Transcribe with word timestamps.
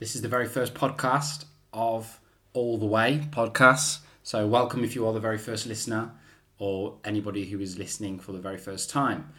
This 0.00 0.16
is 0.16 0.22
the 0.22 0.28
very 0.28 0.46
first 0.46 0.72
podcast 0.72 1.44
of 1.74 2.20
All 2.54 2.78
the 2.78 2.86
Way 2.86 3.28
podcasts. 3.30 3.98
So, 4.22 4.46
welcome 4.46 4.82
if 4.82 4.94
you 4.94 5.06
are 5.06 5.12
the 5.12 5.20
very 5.20 5.36
first 5.36 5.66
listener 5.66 6.12
or 6.58 6.96
anybody 7.04 7.44
who 7.44 7.60
is 7.60 7.76
listening 7.76 8.18
for 8.18 8.32
the 8.32 8.38
very 8.38 8.56
first 8.56 8.88
time. 8.88 9.30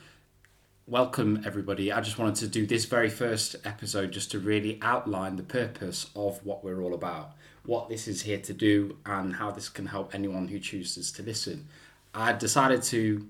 Welcome, 0.86 1.42
everybody. 1.48 1.92
I 1.92 2.00
just 2.02 2.20
wanted 2.20 2.36
to 2.36 2.48
do 2.48 2.68
this 2.68 2.86
very 2.86 3.10
first 3.10 3.56
episode 3.66 4.12
just 4.12 4.30
to 4.34 4.40
really 4.40 4.78
outline 4.84 5.36
the 5.36 5.42
purpose 5.42 6.12
of 6.16 6.46
what 6.46 6.64
we're 6.64 6.84
all 6.84 6.94
about, 6.94 7.32
what 7.66 7.90
this 7.90 8.08
is 8.08 8.22
here 8.22 8.42
to 8.42 8.54
do, 8.54 8.98
and 9.04 9.38
how 9.38 9.50
this 9.50 9.68
can 9.68 9.88
help 9.88 10.14
anyone 10.14 10.48
who 10.48 10.60
chooses 10.60 11.12
to 11.14 11.24
listen. 11.24 11.70
I 12.14 12.34
decided 12.34 12.84
to 12.84 13.28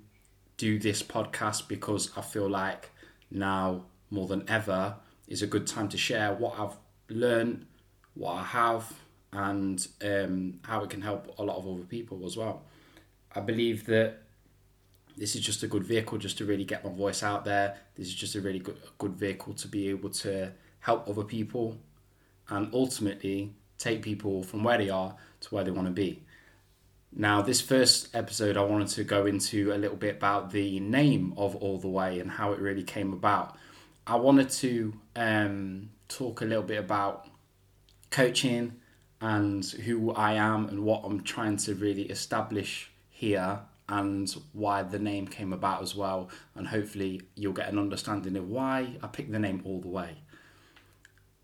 do 0.58 0.78
this 0.78 1.02
podcast 1.02 1.70
because 1.70 2.12
I 2.18 2.24
feel 2.24 2.50
like 2.50 2.90
now 3.32 3.86
more 4.10 4.28
than 4.28 4.44
ever 4.50 4.96
is 5.30 5.42
a 5.42 5.48
good 5.48 5.66
time 5.66 5.88
to 5.88 5.98
share 5.98 6.34
what 6.34 6.60
I've 6.60 6.76
learn 7.12 7.66
what 8.14 8.34
I 8.34 8.44
have 8.44 8.94
and 9.34 9.88
um, 10.04 10.60
how 10.64 10.84
it 10.84 10.90
can 10.90 11.02
help 11.02 11.34
a 11.38 11.44
lot 11.44 11.58
of 11.58 11.68
other 11.68 11.84
people 11.84 12.26
as 12.26 12.36
well. 12.36 12.64
I 13.34 13.40
believe 13.40 13.86
that 13.86 14.18
this 15.18 15.36
is 15.36 15.42
just 15.42 15.64
a 15.64 15.68
good 15.68 15.84
vehicle 15.84 16.18
just 16.18 16.38
to 16.40 16.46
really 16.46 16.66
get 16.66 16.84
my 16.84 16.92
voice 16.92 17.24
out 17.24 17.46
there. 17.46 17.78
This 17.96 18.08
is 18.08 18.16
just 18.16 18.36
a 18.36 18.42
really 18.42 18.60
good, 18.60 18.78
good 18.98 19.14
vehicle 19.14 19.54
to 19.56 19.68
be 19.68 19.90
able 19.90 20.10
to 20.10 20.52
help 20.80 21.08
other 21.08 21.24
people 21.24 21.78
and 22.50 22.70
ultimately 22.74 23.54
take 23.78 24.02
people 24.02 24.44
from 24.44 24.64
where 24.64 24.78
they 24.78 24.90
are 24.90 25.16
to 25.42 25.56
where 25.56 25.64
they 25.64 25.72
want 25.72 25.88
to 25.88 25.94
be. 25.94 26.24
Now, 27.14 27.42
this 27.42 27.60
first 27.60 28.16
episode, 28.16 28.56
I 28.56 28.62
wanted 28.62 28.88
to 28.90 29.04
go 29.04 29.26
into 29.26 29.74
a 29.74 29.76
little 29.76 29.98
bit 29.98 30.16
about 30.16 30.52
the 30.52 30.80
name 30.80 31.34
of 31.36 31.56
All 31.58 31.78
the 31.78 31.90
Way 31.90 32.20
and 32.20 32.32
how 32.32 32.54
it 32.54 32.60
really 32.60 32.84
came 32.84 33.12
about. 33.12 33.58
I 34.08 34.16
wanted 34.16 34.50
to 34.50 34.94
um, 35.16 35.90
talk 36.16 36.42
a 36.42 36.46
little 36.46 36.64
bit 36.64 36.80
about 36.80 37.28
coaching 38.10 38.74
and 39.20 39.64
who 39.66 40.12
I 40.12 40.34
am 40.34 40.68
and 40.68 40.84
what 40.84 41.02
I'm 41.04 41.24
trying 41.24 41.58
to 41.58 41.76
really 41.76 42.04
establish 42.04 42.92
here 43.10 43.60
and 43.88 44.34
why 44.54 44.84
the 44.84 45.00
name 45.00 45.28
came 45.28 45.54
about 45.54 45.82
as 45.82 45.96
well. 45.96 46.30
And 46.56 46.68
hopefully, 46.68 47.22
you'll 47.36 47.54
get 47.54 47.70
an 47.70 47.78
understanding 47.78 48.36
of 48.38 48.50
why 48.50 48.98
I 49.04 49.08
picked 49.08 49.32
the 49.32 49.40
name 49.40 49.62
all 49.66 49.82
the 49.82 49.90
way. 49.90 50.18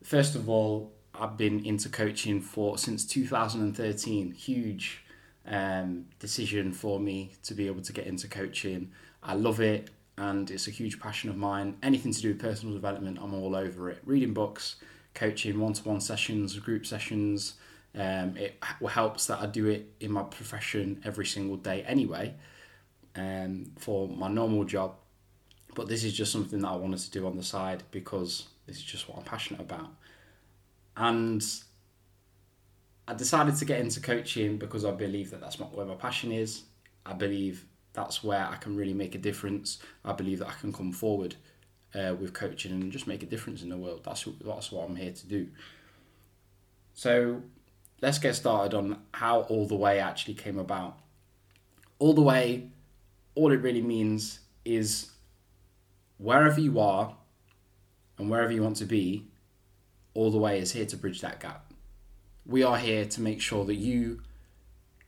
First 0.03 0.35
of 0.35 0.49
all, 0.49 0.93
I've 1.13 1.37
been 1.37 1.65
into 1.65 1.89
coaching 1.89 2.41
for 2.41 2.77
since 2.77 3.05
2013. 3.05 4.31
Huge 4.31 5.03
um, 5.45 6.05
decision 6.19 6.71
for 6.71 6.99
me 6.99 7.33
to 7.43 7.53
be 7.53 7.67
able 7.67 7.81
to 7.81 7.93
get 7.93 8.07
into 8.07 8.27
coaching. 8.27 8.91
I 9.21 9.33
love 9.33 9.59
it 9.59 9.89
and 10.17 10.49
it's 10.49 10.67
a 10.67 10.71
huge 10.71 10.99
passion 10.99 11.29
of 11.29 11.37
mine. 11.37 11.77
Anything 11.83 12.11
to 12.11 12.21
do 12.21 12.29
with 12.29 12.39
personal 12.39 12.73
development, 12.73 13.19
I'm 13.21 13.33
all 13.33 13.55
over 13.55 13.89
it. 13.89 13.99
Reading 14.05 14.33
books, 14.33 14.77
coaching, 15.13 15.59
one 15.59 15.73
to 15.73 15.83
one 15.87 16.01
sessions, 16.01 16.57
group 16.59 16.85
sessions. 16.85 17.55
Um, 17.95 18.37
it 18.37 18.61
helps 18.89 19.27
that 19.27 19.39
I 19.39 19.47
do 19.47 19.67
it 19.67 19.93
in 19.99 20.11
my 20.11 20.23
profession 20.23 21.01
every 21.03 21.25
single 21.25 21.57
day 21.57 21.83
anyway 21.83 22.35
um, 23.15 23.71
for 23.77 24.07
my 24.07 24.27
normal 24.27 24.63
job. 24.63 24.95
But 25.75 25.87
this 25.87 26.03
is 26.03 26.13
just 26.13 26.31
something 26.31 26.61
that 26.61 26.67
I 26.67 26.75
wanted 26.75 26.99
to 26.99 27.11
do 27.11 27.27
on 27.27 27.37
the 27.37 27.43
side 27.43 27.83
because 27.91 28.47
this 28.65 28.77
is 28.77 28.83
just 28.83 29.07
what 29.07 29.17
I'm 29.19 29.23
passionate 29.23 29.61
about. 29.61 29.89
And 30.95 31.45
I 33.07 33.13
decided 33.13 33.55
to 33.57 33.65
get 33.65 33.79
into 33.79 34.01
coaching 34.01 34.57
because 34.57 34.83
I 34.83 34.91
believe 34.91 35.31
that 35.31 35.41
that's 35.41 35.59
where 35.59 35.85
my 35.85 35.95
passion 35.95 36.31
is. 36.31 36.63
I 37.05 37.13
believe 37.13 37.65
that's 37.97 38.23
where 38.23 38.45
I 38.45 38.57
can 38.57 38.77
really 38.77 38.93
make 38.93 39.15
a 39.15 39.17
difference. 39.17 39.79
I 40.05 40.13
believe 40.13 40.37
that 40.39 40.49
I 40.49 40.53
can 40.53 40.71
come 40.71 40.91
forward 40.91 41.35
uh, 41.95 42.13
with 42.13 42.31
coaching 42.31 42.71
and 42.71 42.91
just 42.91 43.07
make 43.07 43.23
a 43.23 43.25
difference 43.25 43.63
in 43.63 43.69
the 43.69 43.77
world. 43.77 44.01
That's 44.05 44.23
that's 44.45 44.71
what 44.71 44.87
I'm 44.87 44.95
here 44.95 45.11
to 45.11 45.27
do. 45.27 45.47
So 46.93 47.41
let's 47.99 48.19
get 48.19 48.35
started 48.35 48.77
on 48.77 48.99
how 49.15 49.41
all 49.41 49.65
the 49.65 49.75
way 49.75 49.99
actually 49.99 50.35
came 50.35 50.59
about. 50.59 50.99
All 51.97 52.13
the 52.13 52.21
way, 52.21 52.69
all 53.33 53.51
it 53.51 53.61
really 53.61 53.81
means 53.81 54.41
is 54.63 55.09
wherever 56.19 56.61
you 56.61 56.79
are 56.79 57.15
and 58.19 58.29
wherever 58.29 58.51
you 58.51 58.61
want 58.61 58.75
to 58.77 58.85
be, 58.85 59.25
all 60.13 60.29
the 60.29 60.37
way 60.37 60.59
is 60.59 60.73
here 60.73 60.85
to 60.85 60.97
bridge 60.97 61.21
that 61.21 61.39
gap. 61.39 61.73
We 62.45 62.61
are 62.61 62.77
here 62.77 63.05
to 63.05 63.21
make 63.21 63.41
sure 63.41 63.65
that 63.65 63.75
you 63.75 64.21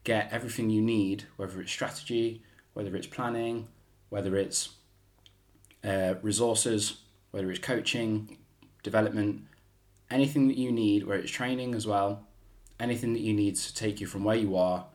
get 0.04 0.34
everything 0.34 0.72
you 0.72 0.82
need, 0.82 1.26
whether 1.38 1.62
it's 1.62 1.72
strategy, 1.72 2.42
whether 2.80 2.96
it's 2.96 3.08
planning, 3.08 3.68
whether 4.08 4.38
it's 4.38 4.70
uh, 5.84 6.14
resources, 6.22 7.00
whether 7.32 7.52
it's 7.52 7.60
coaching, 7.60 8.38
development, 8.84 9.42
anything 10.10 10.48
that 10.48 10.56
you 10.56 10.72
need, 10.72 11.06
where 11.06 11.18
it's 11.18 11.30
training 11.30 11.76
as 11.76 11.86
well, 11.86 12.26
anything 12.80 13.12
that 13.12 13.20
you 13.20 13.34
need 13.34 13.58
to 13.58 13.76
take 13.76 14.00
you 14.00 14.08
from 14.08 14.24
where 14.24 14.38
you 14.38 14.56
are 14.56 14.86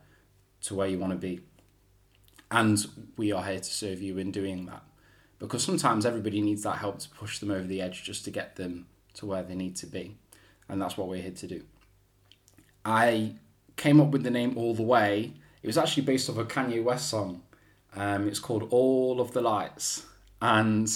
to 0.63 0.75
where 0.75 0.89
you 0.89 0.99
want 0.99 1.13
to 1.13 1.19
be. 1.19 1.41
And 2.51 2.87
we 3.19 3.33
are 3.33 3.45
here 3.45 3.59
to 3.59 3.63
serve 3.63 4.01
you 4.01 4.17
in 4.17 4.31
doing 4.31 4.65
that. 4.65 4.83
Because 5.39 5.63
sometimes 5.63 6.07
everybody 6.07 6.41
needs 6.41 6.63
that 6.63 6.79
help 6.79 7.01
to 7.01 7.11
push 7.11 7.39
them 7.39 7.51
over 7.51 7.67
the 7.67 7.83
edge 7.83 8.03
just 8.03 8.25
to 8.25 8.31
get 8.31 8.57
them 8.57 8.87
to 9.13 9.27
where 9.27 9.43
they 9.43 9.55
need 9.55 9.77
to 9.77 9.87
be. 9.87 10.17
And 10.71 10.81
that's 10.81 10.97
what 10.97 11.09
we're 11.09 11.21
here 11.21 11.33
to 11.33 11.47
do. 11.47 11.63
I 12.83 13.35
came 13.77 14.01
up 14.01 14.09
with 14.09 14.23
the 14.23 14.31
name 14.31 14.57
All 14.57 14.75
the 14.75 14.83
Way. 14.83 15.35
It 15.63 15.67
was 15.67 15.77
actually 15.77 16.05
based 16.05 16.31
off 16.31 16.39
a 16.39 16.45
Kanye 16.45 16.83
West 16.83 17.11
song 17.11 17.43
um, 17.97 18.29
it's 18.29 18.41
called 18.41 18.69
All 18.71 19.21
of 19.21 19.33
the 19.33 19.41
Lights, 19.41 20.05
and 20.43 20.89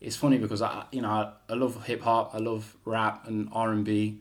it's 0.00 0.16
funny 0.16 0.38
because 0.38 0.62
I, 0.62 0.84
you 0.90 1.02
know, 1.02 1.10
I, 1.10 1.32
I 1.48 1.54
love 1.54 1.84
hip 1.84 2.02
hop, 2.02 2.34
I 2.34 2.38
love 2.38 2.76
rap 2.84 3.26
and 3.26 3.48
R 3.52 3.72
and 3.72 3.84
B, 3.84 4.20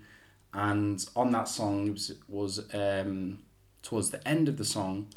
and 0.54 1.04
on 1.16 1.32
that 1.32 1.48
song 1.48 1.92
was 1.92 2.14
was 2.28 2.74
um, 2.74 3.40
towards 3.82 4.10
the 4.10 4.26
end 4.28 4.50
of 4.50 4.58
the 4.58 4.66
song 4.66 5.08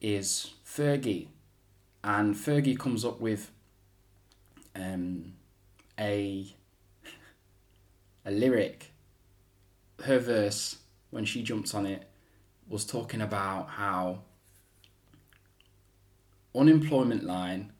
is 0.00 0.50
Fergie, 0.64 1.28
and 2.02 2.34
Fergie 2.34 2.78
comes 2.78 3.04
up 3.04 3.20
with 3.20 3.50
um, 4.74 5.34
a 5.98 6.54
a 8.24 8.30
lyric. 8.30 8.92
Her 10.04 10.18
verse 10.18 10.76
when 11.10 11.24
she 11.24 11.42
jumps 11.42 11.74
on 11.74 11.86
it 11.86 12.08
was 12.68 12.84
talking 12.84 13.20
about 13.20 13.68
how 13.70 14.20
unemployment 16.54 17.24
line, 17.24 17.72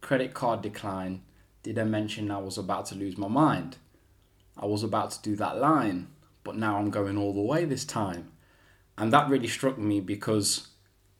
credit 0.00 0.34
card 0.34 0.62
decline, 0.62 1.22
did 1.62 1.78
I 1.78 1.84
mention 1.84 2.30
I 2.30 2.38
was 2.38 2.58
about 2.58 2.86
to 2.86 2.94
lose 2.94 3.18
my 3.18 3.28
mind? 3.28 3.76
I 4.56 4.66
was 4.66 4.82
about 4.82 5.10
to 5.12 5.22
do 5.22 5.36
that 5.36 5.58
line, 5.58 6.08
but 6.44 6.56
now 6.56 6.78
I'm 6.78 6.90
going 6.90 7.18
all 7.18 7.34
the 7.34 7.40
way 7.40 7.64
this 7.64 7.84
time. 7.84 8.32
And 8.96 9.12
that 9.12 9.28
really 9.28 9.48
struck 9.48 9.76
me 9.76 10.00
because, 10.00 10.68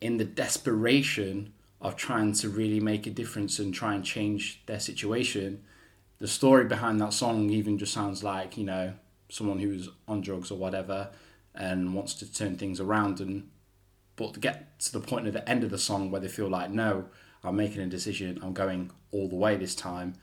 in 0.00 0.16
the 0.16 0.24
desperation 0.24 1.52
of 1.80 1.96
trying 1.96 2.32
to 2.34 2.48
really 2.48 2.80
make 2.80 3.06
a 3.06 3.10
difference 3.10 3.58
and 3.58 3.74
try 3.74 3.94
and 3.94 4.04
change 4.04 4.62
their 4.66 4.80
situation, 4.80 5.62
the 6.18 6.28
story 6.28 6.64
behind 6.64 7.00
that 7.00 7.12
song 7.12 7.50
even 7.50 7.76
just 7.76 7.92
sounds 7.92 8.24
like, 8.24 8.56
you 8.56 8.64
know, 8.64 8.94
someone 9.28 9.58
who's 9.58 9.88
on 10.08 10.20
drugs 10.20 10.50
or 10.50 10.58
whatever 10.58 11.10
and 11.54 11.94
wants 11.94 12.14
to 12.14 12.32
turn 12.32 12.56
things 12.56 12.80
around 12.80 13.20
and 13.20 13.50
but 14.16 14.34
to 14.34 14.40
get 14.40 14.78
to 14.80 14.92
the 14.92 15.00
point 15.00 15.26
at 15.26 15.32
the 15.32 15.48
end 15.48 15.62
of 15.62 15.70
the 15.70 15.78
song 15.78 16.10
where 16.10 16.20
they 16.20 16.28
feel 16.28 16.48
like, 16.48 16.70
no, 16.70 17.06
I'm 17.44 17.56
making 17.56 17.82
a 17.82 17.86
decision, 17.86 18.40
I'm 18.42 18.52
going 18.52 18.90
all 19.12 19.28
the 19.28 19.36
way 19.36 19.56
this 19.56 19.74
time. 19.74 20.14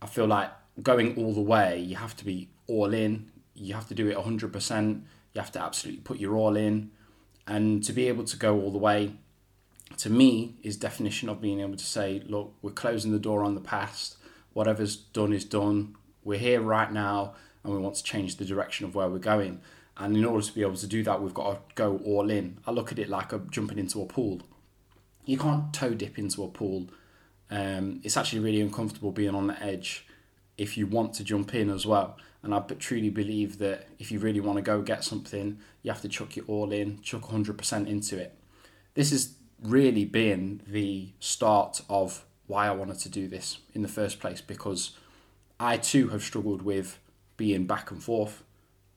I 0.00 0.06
feel 0.06 0.26
like 0.26 0.50
going 0.82 1.16
all 1.16 1.34
the 1.34 1.40
way, 1.40 1.78
you 1.78 1.96
have 1.96 2.16
to 2.16 2.24
be 2.24 2.50
all 2.66 2.94
in, 2.94 3.30
you 3.54 3.74
have 3.74 3.88
to 3.88 3.94
do 3.94 4.08
it 4.08 4.16
100%, 4.16 5.02
you 5.32 5.40
have 5.40 5.52
to 5.52 5.60
absolutely 5.60 6.02
put 6.02 6.18
your 6.18 6.36
all 6.36 6.56
in. 6.56 6.90
And 7.46 7.82
to 7.84 7.92
be 7.92 8.08
able 8.08 8.24
to 8.24 8.36
go 8.36 8.60
all 8.60 8.70
the 8.70 8.78
way, 8.78 9.12
to 9.98 10.10
me, 10.10 10.56
is 10.62 10.76
definition 10.76 11.28
of 11.28 11.40
being 11.40 11.60
able 11.60 11.76
to 11.76 11.84
say, 11.84 12.22
look, 12.26 12.54
we're 12.60 12.72
closing 12.72 13.12
the 13.12 13.18
door 13.18 13.42
on 13.42 13.54
the 13.54 13.60
past. 13.60 14.16
Whatever's 14.52 14.96
done 14.96 15.32
is 15.32 15.44
done. 15.44 15.94
We're 16.24 16.38
here 16.38 16.60
right 16.60 16.90
now, 16.90 17.34
and 17.62 17.72
we 17.72 17.78
want 17.78 17.94
to 17.96 18.02
change 18.02 18.36
the 18.36 18.44
direction 18.44 18.84
of 18.84 18.94
where 18.94 19.08
we're 19.08 19.18
going. 19.18 19.60
And 19.98 20.16
in 20.16 20.24
order 20.24 20.44
to 20.44 20.52
be 20.52 20.62
able 20.62 20.76
to 20.76 20.86
do 20.86 21.02
that, 21.04 21.22
we've 21.22 21.34
got 21.34 21.52
to 21.52 21.74
go 21.74 22.00
all 22.04 22.30
in. 22.30 22.58
I 22.66 22.70
look 22.70 22.92
at 22.92 22.98
it 22.98 23.08
like 23.08 23.32
a 23.32 23.38
jumping 23.50 23.78
into 23.78 24.02
a 24.02 24.06
pool. 24.06 24.42
You 25.24 25.38
can't 25.38 25.72
toe 25.72 25.94
dip 25.94 26.18
into 26.18 26.44
a 26.44 26.48
pool. 26.48 26.88
Um, 27.50 28.00
it's 28.02 28.16
actually 28.16 28.40
really 28.40 28.60
uncomfortable 28.60 29.12
being 29.12 29.34
on 29.34 29.46
the 29.46 29.62
edge 29.62 30.06
if 30.58 30.76
you 30.76 30.86
want 30.86 31.14
to 31.14 31.24
jump 31.24 31.54
in 31.54 31.70
as 31.70 31.86
well. 31.86 32.16
And 32.42 32.54
I 32.54 32.60
truly 32.60 33.10
believe 33.10 33.58
that 33.58 33.88
if 33.98 34.12
you 34.12 34.18
really 34.18 34.40
want 34.40 34.56
to 34.56 34.62
go 34.62 34.82
get 34.82 35.02
something, 35.02 35.58
you 35.82 35.90
have 35.90 36.02
to 36.02 36.08
chuck 36.08 36.36
it 36.36 36.44
all 36.46 36.72
in, 36.72 37.00
chuck 37.02 37.22
100% 37.22 37.86
into 37.88 38.18
it. 38.18 38.38
This 38.94 39.10
has 39.10 39.34
really 39.62 40.04
been 40.04 40.62
the 40.66 41.08
start 41.18 41.80
of 41.88 42.24
why 42.46 42.68
I 42.68 42.72
wanted 42.72 42.98
to 43.00 43.08
do 43.08 43.26
this 43.26 43.58
in 43.74 43.82
the 43.82 43.88
first 43.88 44.20
place 44.20 44.40
because 44.40 44.92
I 45.58 45.76
too 45.78 46.08
have 46.08 46.22
struggled 46.22 46.62
with 46.62 46.98
being 47.36 47.66
back 47.66 47.90
and 47.90 48.02
forth. 48.02 48.44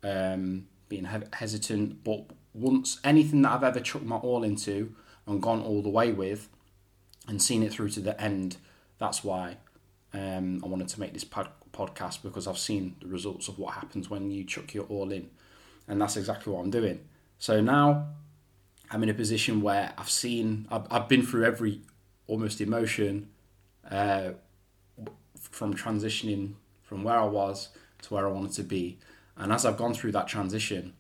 Um, 0.04 0.68
being 0.90 1.06
hesitant. 1.34 2.04
But 2.04 2.26
once 2.54 3.00
anything 3.04 3.42
that 3.44 3.52
I've 3.52 3.64
ever 3.64 3.80
chucked 3.80 4.06
my 4.06 4.18
all 4.18 4.44
into 4.44 4.94
and 5.26 5.42
gone 5.42 5.62
all 5.62 5.82
the 5.82 5.90
way 5.90 6.12
with 6.12 6.50
and 7.28 7.42
seen 7.42 7.64
it 7.64 7.72
through 7.72 7.90
to 7.92 8.00
the 8.00 8.20
end, 8.20 8.58
that's 8.98 9.24
why 9.24 9.58
um, 10.14 10.62
I 10.64 10.68
wanted 10.68 10.88
to 10.90 11.00
make 11.00 11.14
this 11.14 11.24
pod- 11.24 11.52
podcast 11.72 12.24
because 12.24 12.48
I've 12.48 12.58
seen 12.58 12.96
the 13.02 13.08
results 13.08 13.48
of 13.48 13.60
what 13.60 13.76
happens 13.76 14.10
when 14.10 14.32
you 14.32 14.44
chuck 14.44 14.74
your 14.74 14.86
all 14.86 15.12
in. 15.12 15.30
And 15.88 16.02
that's 16.02 16.18
exactly 16.18 16.52
what 16.52 16.60
I'm 16.60 16.72
doing. 16.72 17.00
So 17.38 17.62
now 17.62 18.08
I'm 18.92 19.04
in 19.04 19.10
a 19.10 19.14
position 19.14 19.62
where 19.62 19.94
I've 19.98 20.10
seen, 20.10 20.68
I've, 20.72 20.88
I've 20.92 21.08
been 21.08 21.26
through 21.26 21.46
every 21.46 21.82
almost 22.28 22.62
emotion 22.62 23.30
uh, 23.90 24.32
from 25.40 25.74
transitioning 25.74 26.54
from 26.84 27.04
where 27.04 27.18
I 27.18 27.26
was 27.26 27.70
to 28.02 28.14
where 28.14 28.28
I 28.28 28.32
wanted 28.32 28.54
to 28.54 28.64
be. 28.64 28.98
And 29.40 29.54
as 29.54 29.66
I've 29.66 29.78
gone 29.78 29.94
through 29.94 30.12
that 30.12 30.28
transition, 30.28 30.94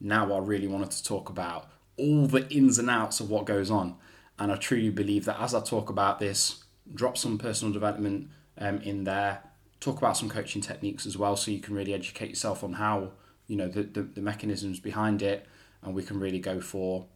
now 0.00 0.32
I 0.34 0.38
really 0.38 0.66
wanted 0.66 0.90
to 0.90 1.04
talk 1.04 1.30
about 1.30 1.70
all 1.96 2.26
the 2.26 2.46
ins 2.52 2.78
and 2.78 2.90
outs 2.90 3.20
of 3.20 3.30
what 3.30 3.46
goes 3.46 3.70
on. 3.70 3.94
And 4.38 4.50
I 4.50 4.56
truly 4.56 4.90
believe 4.90 5.24
that 5.26 5.40
as 5.40 5.54
I 5.54 5.60
talk 5.60 5.88
about 5.88 6.18
this, 6.18 6.64
drop 6.92 7.16
some 7.16 7.38
personal 7.38 7.72
development 7.72 8.28
um, 8.58 8.80
in 8.80 9.04
there, 9.04 9.44
talk 9.78 9.98
about 9.98 10.16
some 10.16 10.28
coaching 10.28 10.60
techniques 10.60 11.06
as 11.06 11.16
well, 11.16 11.36
so 11.36 11.52
you 11.52 11.60
can 11.60 11.74
really 11.74 11.94
educate 11.94 12.30
yourself 12.30 12.64
on 12.64 12.74
how, 12.74 13.12
you 13.46 13.56
know, 13.56 13.68
the, 13.68 13.84
the, 13.84 14.02
the 14.02 14.20
mechanisms 14.20 14.80
behind 14.80 15.22
it, 15.22 15.46
and 15.82 15.94
we 15.94 16.02
can 16.02 16.18
really 16.18 16.40
go 16.40 16.60
for 16.60 17.06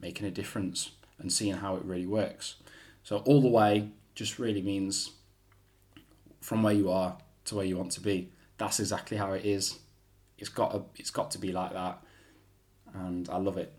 making 0.00 0.26
a 0.26 0.30
difference 0.30 0.92
and 1.18 1.30
seeing 1.30 1.56
how 1.56 1.76
it 1.76 1.84
really 1.84 2.06
works. 2.06 2.56
So, 3.02 3.18
all 3.18 3.42
the 3.42 3.48
way 3.48 3.90
just 4.14 4.38
really 4.38 4.62
means 4.62 5.12
from 6.40 6.62
where 6.62 6.74
you 6.74 6.90
are 6.90 7.18
to 7.44 7.54
where 7.54 7.64
you 7.64 7.76
want 7.76 7.92
to 7.92 8.00
be. 8.00 8.30
That's 8.56 8.80
exactly 8.80 9.18
how 9.18 9.32
it 9.32 9.44
is. 9.44 9.78
It's 10.38 10.50
got 10.50 10.72
to, 10.72 10.84
it's 10.96 11.10
got 11.10 11.30
to 11.32 11.38
be 11.38 11.52
like 11.52 11.72
that, 11.72 12.02
and 12.94 13.28
I 13.28 13.38
love 13.38 13.56
it. 13.56 13.72